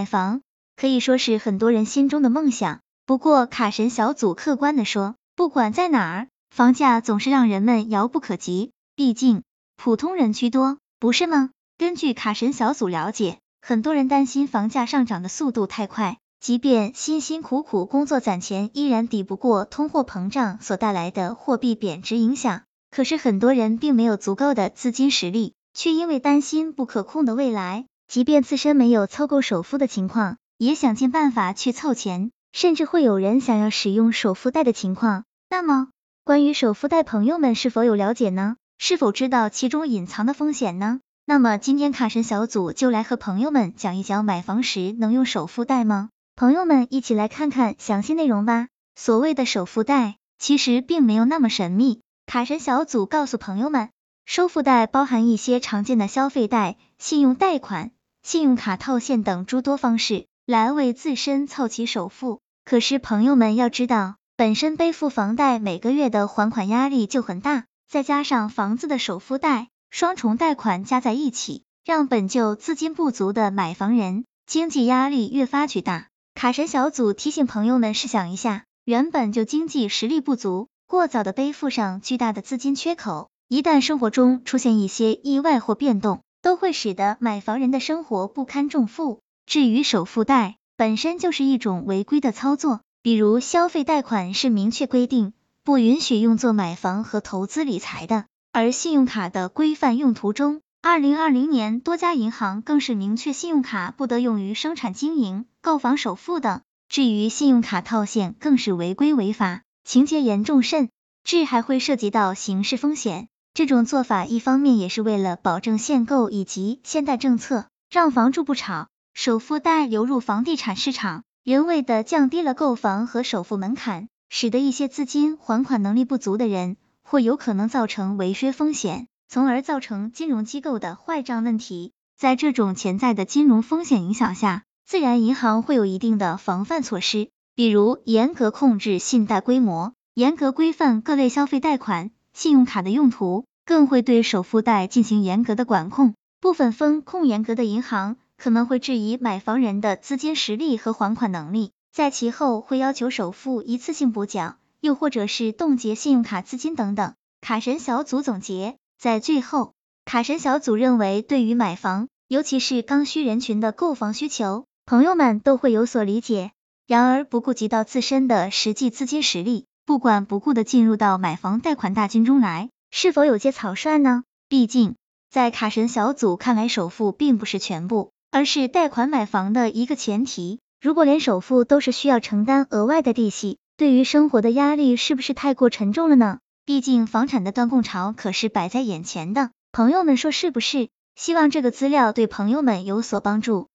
[0.00, 0.40] 买房
[0.76, 2.80] 可以说是很多人心中的梦想。
[3.04, 9.42] 不过卡神小组客观的说，不管在哪儿，房价总是让人们遥不可及，毕竟
[9.76, 11.50] 普通人居多，不是吗？
[11.76, 22.62] 根据卡神小组了解，很多人担心房价上涨的速度太快，即便辛辛苦苦工作攒钱，依然抵不过通货膨胀所带来的货币贬值影响。
[22.90, 35.22] 可是很多人并没有足够的资金实力，却因为担心不可控的未来，即便自身没有凑够首付的情况，也想尽办法去凑钱，甚至会有人想要使用首付贷的情况。
[35.48, 35.90] 那么，
[36.24, 38.56] 关于首付贷，朋友们是否有了解呢？
[38.78, 40.98] 是否知道其中隐藏的风险呢？
[41.24, 46.08] 那么今天卡神小组就来和朋友们讲一讲买房时能用首付贷吗？
[46.34, 48.66] 朋友们一起来看看详细内容吧。
[48.96, 52.00] 所谓的首付贷，其实并没有那么神秘。
[52.26, 53.90] 卡神小组告诉朋友们，
[54.26, 57.92] 首付贷包含一些常见的消费贷、信用贷款、
[58.22, 62.40] 信用卡套现等诸多方式，来为自身凑齐首付。
[62.64, 76.08] 可是朋友们要知道，本身背负房贷每个月的还款压力就很大，再加上房子的首付贷，双重贷款加在一起，让本就资金不足的买房人经济压力越发巨大。
[76.34, 80.68] 卡神小组提醒朋友们试想一下，原本就经济实力不足。
[80.86, 89.20] 过早的背负上巨大的资金缺口，一旦生活中出现一些意外或变动，都会使得买房人的生活不堪重负。
[89.46, 95.32] 至于首付贷，本身就是一种违规的操作，比如消费贷款是明确规定
[95.64, 106.62] 不允许用作买房和投资理财的，而信用卡的规范用途中，二零二零年多家银行更是明确信用卡不得用于生产经营、购房首付等。
[106.88, 109.62] 至于信用卡套现，更是违规违法。
[109.84, 110.88] 情节严重甚
[111.24, 113.28] 至还会涉及到刑事风险。
[113.52, 131.92] 这种做法一方面也是为了保证限购以及限贷政策，让房住不炒，首付贷流入房地产市场，人为的降低了购房和首付门槛，使得一些资金还款能力不足的人，或有可能造成违约风险，从而造成金融机构的坏账问题。
[132.16, 137.30] 在这种潜在的金融风险影响下，自然银行会有一定的防范措施。
[137.56, 146.14] 比如严格控制信贷规模，严格规范各类消费贷款、信用卡的用途，更会对首付贷进行严格的管控。
[146.40, 157.14] 部分风控严格的银行可能会质疑买房人的资金实力和还款能力，在其后会要求首付一次性补缴，又或者是冻结信用卡资金等等。
[157.42, 159.74] 卡神小组总结，在最后，
[160.04, 166.52] 卡神小组认为，对于买房，尤其是刚需人群的购房需求，朋友们都会有所理解。
[166.86, 174.22] 然而不顾及到自身的实际资金实力，不管不顾的进入到买房贷款大军中来，是否有些草率呢？
[174.48, 174.94] 毕竟
[175.32, 180.60] 在卡神小组看来，首付并不是全部，而是贷款买房的一个前提。
[180.80, 186.38] 如果连首付都是需要承担额外的利息，对于生活的压力是不是太过沉重了呢？
[186.64, 190.88] 毕竟房产的断供潮可是摆在眼前的，朋友们说是不是？
[191.16, 193.66] 希望这个资料对朋友们有所帮助。